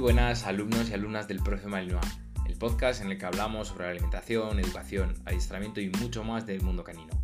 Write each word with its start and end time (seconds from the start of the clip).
buenas 0.00 0.46
alumnos 0.46 0.88
y 0.88 0.94
alumnas 0.94 1.28
del 1.28 1.42
Profe 1.42 1.68
Malinois, 1.68 2.20
el 2.46 2.56
podcast 2.56 3.02
en 3.02 3.10
el 3.10 3.18
que 3.18 3.26
hablamos 3.26 3.68
sobre 3.68 3.86
alimentación, 3.86 4.58
educación, 4.58 5.14
adiestramiento 5.26 5.82
y 5.82 5.90
mucho 5.90 6.24
más 6.24 6.46
del 6.46 6.62
mundo 6.62 6.82
canino. 6.84 7.20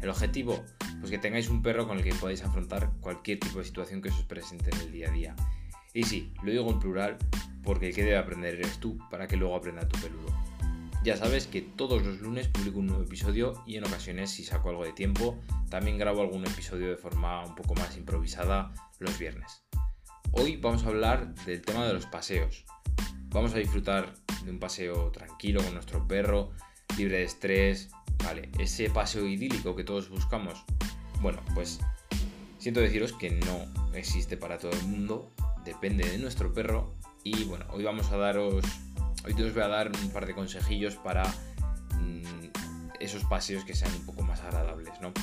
El 0.00 0.08
objetivo, 0.08 0.64
pues 0.98 1.12
que 1.12 1.18
tengáis 1.18 1.48
un 1.48 1.62
perro 1.62 1.86
con 1.86 1.98
el 1.98 2.02
que 2.02 2.14
podáis 2.14 2.42
afrontar 2.42 2.90
cualquier 3.00 3.38
tipo 3.38 3.60
de 3.60 3.64
situación 3.64 4.02
que 4.02 4.08
os 4.08 4.22
presente 4.24 4.70
en 4.74 4.80
el 4.80 4.92
día 4.92 5.08
a 5.08 5.12
día. 5.12 5.36
Y 5.94 6.02
sí, 6.02 6.32
lo 6.42 6.50
digo 6.50 6.68
en 6.68 6.80
plural 6.80 7.16
porque 7.62 7.88
el 7.88 7.94
que 7.94 8.02
debe 8.02 8.18
aprender 8.18 8.54
eres 8.54 8.78
tú 8.80 8.98
para 9.08 9.28
que 9.28 9.36
luego 9.36 9.54
aprenda 9.54 9.88
tu 9.88 10.00
peludo. 10.00 10.36
Ya 11.04 11.16
sabes 11.16 11.46
que 11.46 11.62
todos 11.62 12.04
los 12.04 12.20
lunes 12.20 12.48
publico 12.48 12.80
un 12.80 12.88
nuevo 12.88 13.04
episodio 13.04 13.62
y 13.66 13.76
en 13.76 13.84
ocasiones 13.84 14.32
si 14.32 14.42
saco 14.42 14.70
algo 14.70 14.84
de 14.84 14.92
tiempo 14.92 15.38
también 15.70 15.96
grabo 15.96 16.22
algún 16.22 16.44
episodio 16.44 16.90
de 16.90 16.96
forma 16.96 17.44
un 17.46 17.54
poco 17.54 17.74
más 17.76 17.96
improvisada 17.96 18.74
los 18.98 19.16
viernes. 19.16 19.65
Hoy 20.38 20.56
vamos 20.56 20.84
a 20.84 20.88
hablar 20.88 21.34
del 21.46 21.62
tema 21.62 21.86
de 21.86 21.94
los 21.94 22.04
paseos. 22.04 22.66
Vamos 23.30 23.54
a 23.54 23.58
disfrutar 23.58 24.12
de 24.44 24.50
un 24.50 24.58
paseo 24.58 25.10
tranquilo 25.10 25.62
con 25.62 25.72
nuestro 25.72 26.06
perro, 26.06 26.50
libre 26.98 27.18
de 27.18 27.24
estrés, 27.24 27.88
vale, 28.22 28.50
ese 28.58 28.90
paseo 28.90 29.26
idílico 29.26 29.74
que 29.74 29.82
todos 29.82 30.10
buscamos. 30.10 30.62
Bueno, 31.22 31.40
pues 31.54 31.80
siento 32.58 32.80
deciros 32.80 33.14
que 33.14 33.30
no 33.30 33.64
existe 33.94 34.36
para 34.36 34.58
todo 34.58 34.72
el 34.72 34.82
mundo, 34.82 35.32
depende 35.64 36.06
de 36.06 36.18
nuestro 36.18 36.52
perro 36.52 36.94
y 37.24 37.44
bueno, 37.44 37.64
hoy 37.70 37.84
vamos 37.84 38.12
a 38.12 38.18
daros, 38.18 38.62
hoy 39.24 39.32
os 39.42 39.54
voy 39.54 39.62
a 39.62 39.68
dar 39.68 39.90
un 39.90 40.10
par 40.10 40.26
de 40.26 40.34
consejillos 40.34 40.96
para 40.96 41.24
mm, 41.98 42.50
esos 43.00 43.24
paseos 43.24 43.64
que 43.64 43.74
sean 43.74 43.92
un 43.94 44.04
poco 44.04 44.22
más 44.22 44.40
agradables, 44.42 45.00
¿no? 45.00 45.14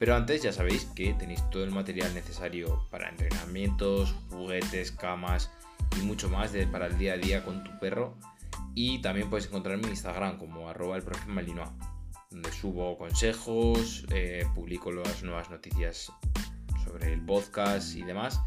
Pero 0.00 0.16
antes 0.16 0.42
ya 0.42 0.50
sabéis 0.50 0.86
que 0.86 1.12
tenéis 1.12 1.42
todo 1.50 1.62
el 1.62 1.72
material 1.72 2.14
necesario 2.14 2.86
para 2.90 3.10
entrenamientos, 3.10 4.14
juguetes, 4.30 4.92
camas 4.92 5.50
y 5.98 6.00
mucho 6.00 6.30
más 6.30 6.52
para 6.72 6.86
el 6.86 6.96
día 6.96 7.12
a 7.12 7.16
día 7.18 7.44
con 7.44 7.62
tu 7.62 7.78
perro. 7.78 8.16
Y 8.74 9.02
también 9.02 9.28
puedes 9.28 9.48
encontrarme 9.48 9.84
en 9.84 9.90
Instagram 9.90 10.38
como 10.38 10.70
arroba 10.70 10.96
el 10.96 11.02
profe 11.02 11.28
Malinois, 11.28 11.68
donde 12.30 12.50
subo 12.50 12.96
consejos, 12.96 14.06
eh, 14.10 14.46
publico 14.54 14.90
las 14.90 15.22
nuevas 15.22 15.50
noticias 15.50 16.10
sobre 16.82 17.12
el 17.12 17.20
podcast 17.20 17.94
y 17.94 18.02
demás. 18.02 18.40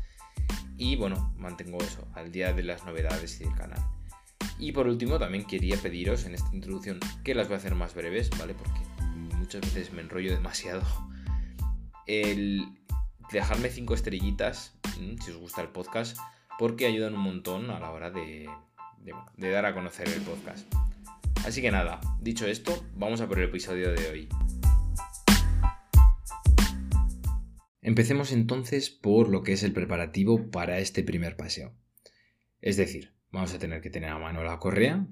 Y 0.80 0.96
bueno, 0.96 1.36
mantengo 1.38 1.78
eso 1.84 2.08
al 2.16 2.32
día 2.32 2.52
de 2.52 2.64
las 2.64 2.84
novedades 2.84 3.40
y 3.40 3.44
del 3.44 3.54
canal. 3.54 3.80
Y 4.58 4.72
por 4.72 4.88
último, 4.88 5.20
también 5.20 5.46
quería 5.46 5.78
pediros 5.78 6.26
en 6.26 6.34
esta 6.34 6.50
introducción 6.52 7.00
que 7.24 7.36
las 7.36 7.48
voy 7.48 7.54
a 7.54 7.58
hacer 7.58 7.76
más 7.76 7.94
breves, 7.94 8.32
¿vale? 8.40 8.56
Porque 8.56 8.82
muchas 9.38 9.62
veces 9.62 9.94
me 9.94 10.02
enrollo 10.02 10.32
demasiado 10.32 10.82
el 12.08 12.66
dejarme 13.32 13.70
cinco 13.70 13.94
estrellitas 13.94 14.76
mm, 15.00 15.18
si 15.22 15.32
os 15.32 15.38
gusta 15.38 15.62
el 15.62 15.70
podcast, 15.70 16.18
porque 16.60 16.86
ayudan 16.86 17.16
un 17.16 17.22
montón 17.22 17.70
a 17.72 17.80
la 17.80 17.92
hora 17.92 18.12
de, 18.12 18.48
dar 19.38 19.66
a 19.66 19.74
conocer 19.74 20.08
el 20.08 20.22
podcast. 20.22 20.72
Así 21.46 21.62
que 21.62 21.72
nada, 21.72 22.00
dicho 22.22 22.46
esto, 22.48 22.86
vamos 22.96 23.22
a 23.22 23.28
por 23.28 23.40
el 23.40 23.50
episodio 23.50 23.92
de 23.92 24.08
hoy. 24.08 24.30
Empecemos 27.82 28.32
entonces 28.32 28.90
por 28.90 29.28
lo 29.28 29.44
que 29.44 29.54
es 29.54 29.64
el 29.64 29.74
preparativo 29.74 30.50
para 30.52 30.80
este 30.80 31.04
primer 31.04 31.36
paseo. 31.36 31.74
Es 32.62 32.78
decir, 32.78 33.14
vamos 33.32 33.54
a 33.54 33.60
tener 33.60 33.82
que 33.82 33.90
tener 33.90 34.10
a 34.10 34.18
mano 34.18 34.42
la 34.44 34.58
correa, 34.60 35.06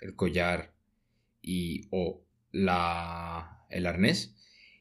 el 0.00 0.16
collar 0.16 0.74
y 1.40 1.86
o 1.92 2.24
la, 2.50 3.64
el 3.70 3.86
arnés 3.86 4.34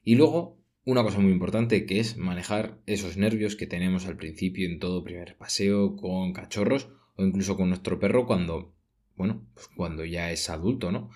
y 0.03 0.15
luego 0.15 0.56
una 0.87 1.03
cosa 1.03 1.19
muy 1.19 1.33
importante 1.33 1.85
que 1.85 1.99
es 1.99 2.15
manejar 2.15 2.79
esos 2.85 3.17
nervios 3.17 3.57
que 3.57 3.67
tenemos 3.67 4.05
al 4.05 4.15
principio 4.15 4.69
en 4.69 4.79
todo 4.79 5.03
primer 5.03 5.35
paseo 5.35 5.97
con 5.97 6.31
cachorros 6.31 6.87
o 7.17 7.25
incluso 7.25 7.57
con 7.57 7.67
nuestro 7.67 7.99
perro 7.99 8.25
cuando, 8.25 8.73
bueno, 9.17 9.45
pues 9.53 9.67
cuando 9.75 10.05
ya 10.05 10.31
es 10.31 10.49
adulto, 10.49 10.93
¿no? 10.93 11.09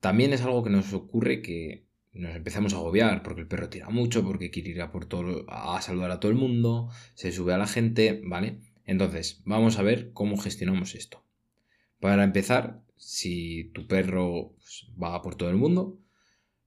También 0.00 0.34
es 0.34 0.42
algo 0.42 0.62
que 0.62 0.68
nos 0.68 0.92
ocurre 0.92 1.40
que 1.40 1.86
nos 2.12 2.36
empezamos 2.36 2.74
a 2.74 2.76
agobiar 2.76 3.22
porque 3.22 3.40
el 3.40 3.48
perro 3.48 3.70
tira 3.70 3.88
mucho, 3.88 4.22
porque 4.22 4.50
quiere 4.50 4.68
ir 4.68 4.82
a, 4.82 4.92
por 4.92 5.06
todo, 5.06 5.46
a 5.48 5.80
saludar 5.80 6.10
a 6.10 6.20
todo 6.20 6.30
el 6.30 6.36
mundo, 6.36 6.90
se 7.14 7.32
sube 7.32 7.54
a 7.54 7.58
la 7.58 7.66
gente, 7.66 8.20
¿vale? 8.26 8.60
Entonces, 8.84 9.40
vamos 9.46 9.78
a 9.78 9.82
ver 9.82 10.12
cómo 10.12 10.36
gestionamos 10.36 10.94
esto. 10.94 11.24
Para 11.98 12.24
empezar, 12.24 12.82
si 12.98 13.70
tu 13.72 13.86
perro 13.86 14.52
pues, 14.56 14.92
va 15.02 15.22
por 15.22 15.34
todo 15.34 15.48
el 15.48 15.56
mundo, 15.56 15.98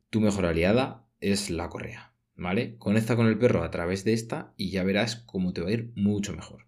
tu 0.10 0.22
mejor 0.22 0.48
aliada 0.48 1.06
es 1.20 1.52
la 1.52 1.70
correa. 1.70 2.11
¿Vale? 2.42 2.76
Conecta 2.80 3.16
con 3.16 3.28
el 3.28 3.38
perro 3.38 3.64
a 3.64 3.70
través 3.70 4.04
de 4.04 4.14
esta 4.14 4.54
y 4.58 4.72
ya 4.72 4.84
verás 4.84 5.16
cómo 5.16 5.54
te 5.54 5.62
va 5.62 5.70
a 5.70 5.74
ir 5.74 5.92
mucho 5.96 6.36
mejor. 6.36 6.68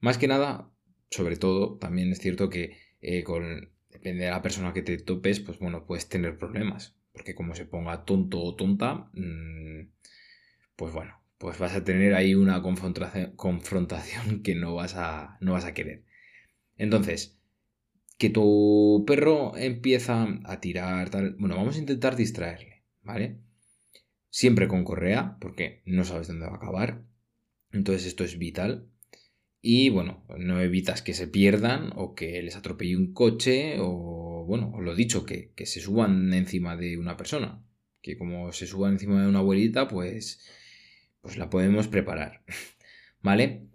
Más 0.00 0.18
que 0.18 0.26
nada, 0.26 0.70
sobre 1.08 1.36
todo, 1.36 1.78
también 1.78 2.10
es 2.10 2.18
cierto 2.18 2.50
que 2.50 2.76
eh, 3.00 3.22
con, 3.22 3.70
depende 3.90 4.24
de 4.24 4.30
la 4.30 4.42
persona 4.42 4.72
que 4.72 4.82
te 4.82 4.98
topes, 4.98 5.38
pues 5.38 5.60
bueno, 5.60 5.86
puedes 5.86 6.08
tener 6.08 6.36
problemas. 6.36 6.96
Porque 7.12 7.34
como 7.34 7.54
se 7.54 7.64
ponga 7.64 8.04
tonto 8.04 8.42
o 8.42 8.56
tonta, 8.56 9.10
mm, 9.12 9.88
pues 10.74 10.92
bueno, 10.92 11.14
pues 11.38 11.58
vas 11.58 11.74
a 11.74 11.84
tener 11.84 12.14
ahí 12.14 12.34
una 12.34 12.60
confrontación, 12.62 13.36
confrontación 13.36 14.42
que 14.42 14.56
no 14.56 14.74
vas, 14.74 14.96
a, 14.96 15.38
no 15.40 15.52
vas 15.52 15.64
a 15.64 15.74
querer. 15.74 16.04
Entonces, 16.76 17.38
que 18.18 18.30
tu 18.30 19.04
perro 19.06 19.56
empieza 19.56 20.26
a 20.44 20.60
tirar, 20.60 21.10
tal, 21.10 21.36
bueno, 21.38 21.56
vamos 21.56 21.76
a 21.76 21.80
intentar 21.80 22.16
distraerle, 22.16 22.82
¿vale? 23.02 23.38
Siempre 24.32 24.66
con 24.66 24.82
correa, 24.82 25.36
porque 25.40 25.82
no 25.84 26.04
sabes 26.04 26.26
dónde 26.26 26.46
va 26.46 26.54
a 26.54 26.56
acabar. 26.56 27.04
Entonces 27.70 28.06
esto 28.06 28.24
es 28.24 28.38
vital. 28.38 28.88
Y 29.60 29.90
bueno, 29.90 30.24
no 30.38 30.60
evitas 30.60 31.02
que 31.02 31.12
se 31.12 31.28
pierdan 31.28 31.92
o 31.96 32.14
que 32.14 32.42
les 32.42 32.56
atropelle 32.56 32.96
un 32.96 33.12
coche 33.12 33.76
o, 33.78 34.44
bueno, 34.48 34.80
lo 34.80 34.94
dicho, 34.96 35.26
que, 35.26 35.52
que 35.54 35.66
se 35.66 35.80
suban 35.80 36.32
encima 36.32 36.76
de 36.76 36.96
una 36.96 37.16
persona. 37.16 37.62
Que 38.00 38.16
como 38.16 38.52
se 38.52 38.66
suban 38.66 38.94
encima 38.94 39.20
de 39.22 39.28
una 39.28 39.40
abuelita, 39.40 39.86
pues, 39.86 40.40
pues 41.20 41.36
la 41.36 41.50
podemos 41.50 41.86
preparar. 41.88 42.42
¿Vale? 43.20 43.68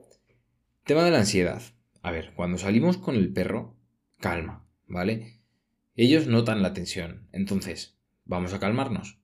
Tema 0.86 1.04
de 1.04 1.12
la 1.12 1.20
ansiedad. 1.20 1.62
A 2.02 2.12
ver, 2.12 2.34
cuando 2.36 2.58
salimos 2.58 2.98
con 2.98 3.16
el 3.16 3.32
perro, 3.32 3.78
calma, 4.20 4.68
¿vale? 4.88 5.40
Ellos 5.96 6.26
notan 6.26 6.64
la 6.64 6.74
tensión. 6.74 7.30
Entonces, 7.32 8.00
vamos 8.26 8.54
a 8.54 8.60
calmarnos 8.60 9.20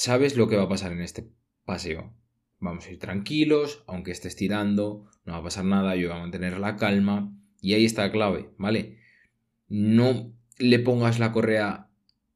sabes 0.00 0.36
lo 0.36 0.48
que 0.48 0.56
va 0.56 0.62
a 0.62 0.68
pasar 0.68 0.92
en 0.92 1.02
este 1.02 1.30
paseo. 1.66 2.14
Vamos 2.58 2.86
a 2.86 2.90
ir 2.90 2.98
tranquilos, 2.98 3.84
aunque 3.86 4.12
estés 4.12 4.34
tirando, 4.34 5.10
no 5.24 5.32
va 5.32 5.38
a 5.38 5.42
pasar 5.42 5.64
nada, 5.66 5.94
yo 5.94 6.08
voy 6.08 6.16
a 6.16 6.20
mantener 6.20 6.58
la 6.58 6.76
calma. 6.76 7.36
Y 7.60 7.74
ahí 7.74 7.84
está 7.84 8.06
la 8.06 8.12
clave, 8.12 8.50
¿vale? 8.56 8.98
No 9.68 10.34
le 10.58 10.78
pongas 10.78 11.18
la 11.18 11.32
correa 11.32 11.90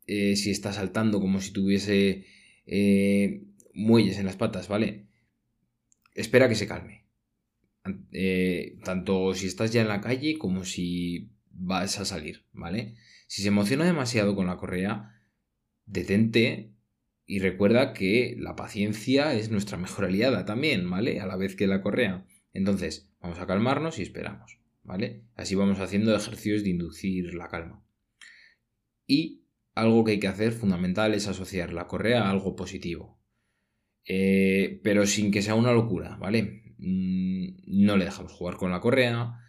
eh, 0.07 0.37
si 0.37 0.51
está 0.51 0.73
saltando 0.75 1.21
como 1.21 1.41
si 1.41 1.53
tuviese 1.53 2.27
eh, 2.67 3.45
muelles 3.73 4.19
en 4.19 4.27
las 4.27 4.37
patas, 4.37 4.69
¿vale? 4.69 5.07
Espera 6.15 6.49
que 6.49 6.55
se 6.57 6.67
calme. 6.67 7.07
Eh, 8.13 8.79
tanto 8.85 9.35
si 9.35 9.47
estás 9.47 9.73
ya 9.73 9.81
en 9.81 9.89
la 9.89 10.03
calle 10.03 10.37
como 10.39 10.65
si 10.65 11.31
vas 11.51 11.99
a 11.99 12.05
salir, 12.05 12.45
¿vale? 12.53 12.97
Si 13.27 13.41
se 13.41 13.49
emociona 13.49 13.87
demasiado 13.87 14.37
con 14.37 14.47
la 14.47 14.59
correa, 14.59 15.19
detente, 15.87 16.74
y 17.27 17.39
recuerda 17.39 17.93
que 17.93 18.37
la 18.39 18.55
paciencia 18.55 19.35
es 19.35 19.51
nuestra 19.51 19.79
mejor 19.79 20.05
aliada 20.05 20.45
también, 20.45 20.89
¿vale? 20.91 21.21
A 21.21 21.27
la 21.27 21.37
vez 21.37 21.57
que 21.57 21.67
la 21.67 21.81
correa. 21.81 22.27
Entonces, 22.53 23.11
vamos 23.21 23.39
a 23.39 23.47
calmarnos 23.47 23.99
y 23.99 24.03
esperamos, 24.03 24.59
¿vale? 24.83 25.25
Así 25.35 25.55
vamos 25.55 25.81
haciendo 25.81 26.15
ejercicios 26.15 26.62
de 26.62 26.71
inducir 26.71 27.35
la 27.35 27.49
calma. 27.49 27.85
Y 29.07 29.47
algo 29.75 30.05
que 30.05 30.12
hay 30.12 30.21
que 30.21 30.29
hacer 30.29 30.53
fundamental 30.53 31.15
es 31.15 31.27
asociar 31.27 31.73
la 31.73 31.87
correa 31.87 32.25
a 32.25 32.31
algo 32.31 32.57
positivo. 32.57 33.21
Eh, 34.06 34.81
pero 34.85 35.06
sin 35.06 35.31
que 35.31 35.43
sea 35.43 35.55
una 35.55 35.73
locura, 35.73 36.17
¿vale? 36.17 36.75
Mm, 36.79 37.56
no 37.67 37.97
le 37.97 38.05
dejamos 38.05 38.32
jugar 38.32 38.56
con 38.56 38.71
la 38.71 38.81
correa. 38.81 39.41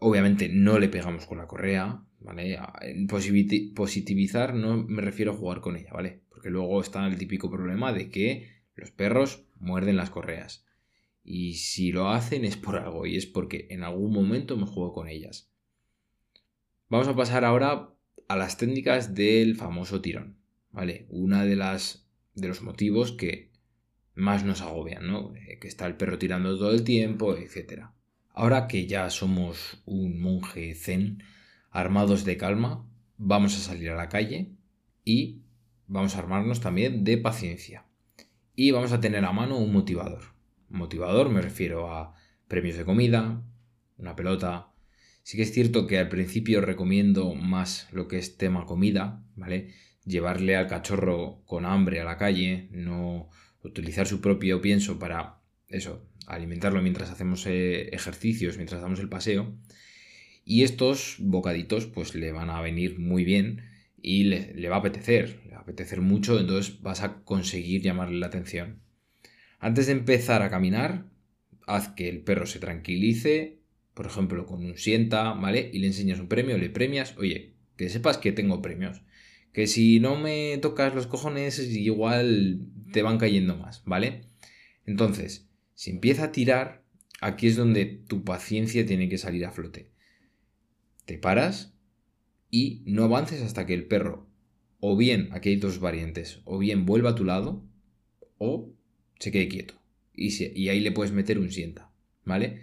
Obviamente 0.00 0.48
no 0.48 0.78
le 0.78 0.88
pegamos 0.88 1.26
con 1.26 1.38
la 1.38 1.46
correa, 1.46 2.05
¿vale? 2.20 2.58
positivizar 3.74 4.54
no 4.54 4.76
me 4.84 5.02
refiero 5.02 5.32
a 5.32 5.36
jugar 5.36 5.60
con 5.60 5.76
ella, 5.76 5.92
¿vale? 5.92 6.22
Porque 6.28 6.50
luego 6.50 6.80
está 6.80 7.06
el 7.06 7.18
típico 7.18 7.50
problema 7.50 7.92
de 7.92 8.10
que 8.10 8.50
los 8.74 8.90
perros 8.90 9.44
muerden 9.58 9.96
las 9.96 10.10
correas. 10.10 10.64
Y 11.24 11.54
si 11.54 11.90
lo 11.92 12.10
hacen 12.10 12.44
es 12.44 12.56
por 12.56 12.76
algo, 12.76 13.06
y 13.06 13.16
es 13.16 13.26
porque 13.26 13.66
en 13.70 13.82
algún 13.82 14.12
momento 14.12 14.56
me 14.56 14.66
juego 14.66 14.92
con 14.92 15.08
ellas. 15.08 15.50
Vamos 16.88 17.08
a 17.08 17.16
pasar 17.16 17.44
ahora 17.44 17.90
a 18.28 18.36
las 18.36 18.58
técnicas 18.58 19.14
del 19.14 19.56
famoso 19.56 20.00
tirón, 20.00 20.38
¿vale? 20.70 21.06
Una 21.08 21.44
de 21.44 21.56
las 21.56 22.06
de 22.34 22.48
los 22.48 22.62
motivos 22.62 23.12
que 23.12 23.50
más 24.14 24.44
nos 24.44 24.60
agobian, 24.60 25.06
¿no? 25.06 25.34
Eh, 25.34 25.58
que 25.58 25.68
está 25.68 25.86
el 25.86 25.96
perro 25.96 26.18
tirando 26.18 26.56
todo 26.56 26.70
el 26.70 26.84
tiempo, 26.84 27.36
etc. 27.36 27.86
Ahora 28.30 28.68
que 28.68 28.86
ya 28.86 29.10
somos 29.10 29.82
un 29.84 30.20
monje 30.20 30.74
zen, 30.74 31.22
armados 31.76 32.24
de 32.24 32.38
calma, 32.38 32.88
vamos 33.18 33.54
a 33.54 33.60
salir 33.60 33.90
a 33.90 33.96
la 33.96 34.08
calle 34.08 34.52
y 35.04 35.42
vamos 35.86 36.16
a 36.16 36.20
armarnos 36.20 36.60
también 36.60 37.04
de 37.04 37.18
paciencia. 37.18 37.84
Y 38.54 38.70
vamos 38.70 38.92
a 38.92 39.00
tener 39.00 39.24
a 39.26 39.32
mano 39.32 39.58
un 39.58 39.72
motivador. 39.72 40.22
motivador 40.70 41.28
me 41.28 41.42
refiero 41.42 41.92
a 41.92 42.14
premios 42.48 42.78
de 42.78 42.86
comida, 42.86 43.42
una 43.98 44.16
pelota. 44.16 44.72
Sí 45.22 45.36
que 45.36 45.42
es 45.42 45.52
cierto 45.52 45.86
que 45.86 45.98
al 45.98 46.08
principio 46.08 46.62
recomiendo 46.62 47.34
más 47.34 47.88
lo 47.92 48.08
que 48.08 48.16
es 48.16 48.38
tema 48.38 48.64
comida, 48.64 49.22
¿vale? 49.34 49.74
Llevarle 50.06 50.56
al 50.56 50.68
cachorro 50.68 51.42
con 51.44 51.66
hambre 51.66 52.00
a 52.00 52.04
la 52.04 52.16
calle, 52.16 52.68
no 52.70 53.28
utilizar 53.62 54.06
su 54.06 54.22
propio 54.22 54.62
pienso 54.62 54.98
para 54.98 55.42
eso, 55.68 56.08
alimentarlo 56.26 56.80
mientras 56.80 57.10
hacemos 57.10 57.46
eh, 57.46 57.90
ejercicios, 57.92 58.56
mientras 58.56 58.80
damos 58.80 59.00
el 59.00 59.10
paseo. 59.10 59.54
Y 60.48 60.62
estos 60.62 61.16
bocaditos 61.18 61.86
pues 61.86 62.14
le 62.14 62.30
van 62.30 62.50
a 62.50 62.60
venir 62.60 63.00
muy 63.00 63.24
bien 63.24 63.62
y 64.00 64.22
le, 64.24 64.68
va 64.68 64.76
a 64.76 64.78
apetecer, 64.78 65.40
le 65.44 65.50
va 65.50 65.58
a 65.58 65.62
apetecer 65.62 66.00
mucho, 66.00 66.38
entonces 66.38 66.80
vas 66.82 67.02
a 67.02 67.24
conseguir 67.24 67.82
llamarle 67.82 68.20
la 68.20 68.28
atención. 68.28 68.78
Antes 69.58 69.86
de 69.86 69.92
empezar 69.92 70.42
a 70.42 70.48
caminar, 70.48 71.06
haz 71.66 71.88
que 71.88 72.08
el 72.08 72.20
perro 72.20 72.46
se 72.46 72.60
tranquilice, 72.60 73.58
por 73.92 74.06
ejemplo, 74.06 74.46
con 74.46 74.64
un 74.64 74.78
sienta, 74.78 75.32
¿vale? 75.32 75.68
Y 75.72 75.80
le 75.80 75.88
enseñas 75.88 76.20
un 76.20 76.28
premio, 76.28 76.56
le 76.56 76.70
premias, 76.70 77.16
oye, 77.18 77.54
que 77.76 77.88
sepas 77.88 78.18
que 78.18 78.30
tengo 78.30 78.62
premios. 78.62 79.02
Que 79.52 79.66
si 79.66 79.98
no 79.98 80.14
me 80.16 80.56
tocas 80.58 80.94
los 80.94 81.08
cojones, 81.08 81.58
igual 81.58 82.60
te 82.92 83.02
van 83.02 83.18
cayendo 83.18 83.56
más, 83.56 83.82
¿vale? 83.84 84.20
Entonces, 84.84 85.48
si 85.74 85.90
empieza 85.90 86.26
a 86.26 86.32
tirar, 86.32 86.84
aquí 87.20 87.48
es 87.48 87.56
donde 87.56 87.84
tu 87.84 88.22
paciencia 88.22 88.86
tiene 88.86 89.08
que 89.08 89.18
salir 89.18 89.44
a 89.44 89.50
flote. 89.50 89.95
Te 91.06 91.18
paras 91.18 91.74
y 92.50 92.82
no 92.84 93.04
avances 93.04 93.42
hasta 93.42 93.64
que 93.64 93.74
el 93.74 93.86
perro, 93.86 94.28
o 94.80 94.96
bien, 94.96 95.30
aquí 95.32 95.48
hay 95.48 95.56
dos 95.56 95.80
variantes, 95.80 96.40
o 96.44 96.58
bien 96.58 96.84
vuelva 96.84 97.10
a 97.10 97.14
tu 97.14 97.24
lado, 97.24 97.64
o 98.38 98.72
se 99.18 99.32
quede 99.32 99.48
quieto. 99.48 99.74
Y, 100.14 100.68
ahí 100.68 100.80
le 100.80 100.92
puedes 100.92 101.12
meter 101.12 101.38
un 101.38 101.50
sienta, 101.50 101.90
¿vale? 102.24 102.62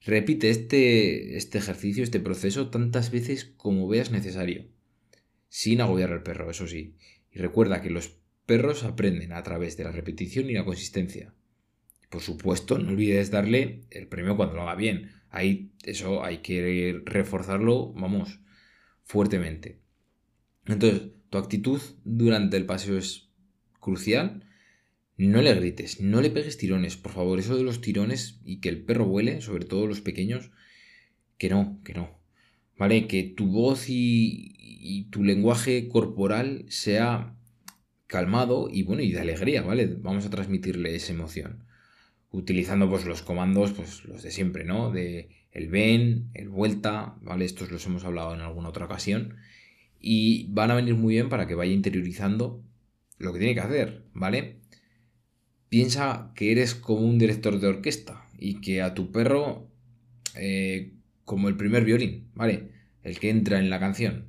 Repite 0.00 0.50
este, 0.50 1.36
este 1.36 1.58
ejercicio, 1.58 2.04
este 2.04 2.20
proceso, 2.20 2.70
tantas 2.70 3.10
veces 3.10 3.44
como 3.56 3.88
veas 3.88 4.10
necesario, 4.10 4.66
sin 5.48 5.80
agobiar 5.80 6.12
al 6.12 6.22
perro, 6.22 6.50
eso 6.50 6.66
sí. 6.66 6.96
Y 7.32 7.38
recuerda 7.38 7.82
que 7.82 7.90
los 7.90 8.16
perros 8.46 8.84
aprenden 8.84 9.32
a 9.32 9.42
través 9.42 9.76
de 9.76 9.84
la 9.84 9.92
repetición 9.92 10.50
y 10.50 10.52
la 10.52 10.64
consistencia. 10.64 11.34
Por 12.10 12.22
supuesto, 12.22 12.78
no 12.78 12.90
olvides 12.90 13.30
darle 13.30 13.82
el 13.90 14.06
premio 14.06 14.36
cuando 14.36 14.54
lo 14.54 14.62
haga 14.62 14.76
bien. 14.76 15.10
Ahí 15.34 15.72
eso 15.82 16.22
hay 16.22 16.38
que 16.38 17.02
reforzarlo, 17.04 17.92
vamos, 17.94 18.38
fuertemente. 19.02 19.80
Entonces, 20.64 21.10
tu 21.28 21.38
actitud 21.38 21.80
durante 22.04 22.56
el 22.56 22.66
paseo 22.66 22.96
es 22.96 23.30
crucial. 23.80 24.48
No 25.16 25.42
le 25.42 25.52
grites, 25.54 26.00
no 26.00 26.20
le 26.20 26.30
pegues 26.30 26.56
tirones, 26.56 26.96
por 26.96 27.10
favor. 27.10 27.40
Eso 27.40 27.56
de 27.56 27.64
los 27.64 27.80
tirones 27.80 28.38
y 28.44 28.60
que 28.60 28.68
el 28.68 28.84
perro 28.84 29.06
vuele, 29.06 29.40
sobre 29.40 29.64
todo 29.64 29.88
los 29.88 30.00
pequeños, 30.00 30.52
que 31.36 31.48
no, 31.48 31.80
que 31.82 31.94
no. 31.94 32.16
¿Vale? 32.78 33.08
Que 33.08 33.24
tu 33.24 33.48
voz 33.48 33.88
y, 33.88 34.54
y 34.56 35.10
tu 35.10 35.24
lenguaje 35.24 35.88
corporal 35.88 36.64
sea 36.68 37.36
calmado 38.06 38.68
y 38.70 38.84
bueno, 38.84 39.02
y 39.02 39.10
de 39.10 39.20
alegría, 39.20 39.62
¿vale? 39.62 39.96
Vamos 39.98 40.26
a 40.26 40.30
transmitirle 40.30 40.94
esa 40.94 41.12
emoción 41.12 41.64
utilizando 42.34 42.90
pues 42.90 43.04
los 43.04 43.22
comandos, 43.22 43.72
pues 43.72 44.04
los 44.04 44.22
de 44.22 44.30
siempre, 44.30 44.64
¿no? 44.64 44.90
De 44.90 45.28
el 45.52 45.68
ven, 45.68 46.30
el 46.34 46.48
vuelta, 46.48 47.16
¿vale? 47.22 47.44
Estos 47.44 47.70
los 47.70 47.86
hemos 47.86 48.04
hablado 48.04 48.34
en 48.34 48.40
alguna 48.40 48.68
otra 48.68 48.86
ocasión. 48.86 49.36
Y 50.00 50.48
van 50.50 50.70
a 50.70 50.74
venir 50.74 50.94
muy 50.96 51.14
bien 51.14 51.28
para 51.28 51.46
que 51.46 51.54
vaya 51.54 51.72
interiorizando 51.72 52.62
lo 53.18 53.32
que 53.32 53.38
tiene 53.38 53.54
que 53.54 53.60
hacer, 53.60 54.02
¿vale? 54.12 54.56
Piensa 55.68 56.32
que 56.34 56.50
eres 56.52 56.74
como 56.74 57.06
un 57.06 57.18
director 57.18 57.60
de 57.60 57.68
orquesta 57.68 58.28
y 58.38 58.60
que 58.60 58.82
a 58.82 58.94
tu 58.94 59.12
perro, 59.12 59.68
eh, 60.34 60.92
como 61.24 61.48
el 61.48 61.56
primer 61.56 61.84
violín, 61.84 62.30
¿vale? 62.34 62.72
El 63.02 63.18
que 63.18 63.30
entra 63.30 63.60
en 63.60 63.70
la 63.70 63.78
canción. 63.78 64.26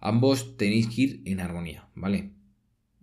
Ambos 0.00 0.56
tenéis 0.58 0.88
que 0.88 1.00
ir 1.00 1.22
en 1.24 1.40
armonía, 1.40 1.88
¿vale? 1.94 2.30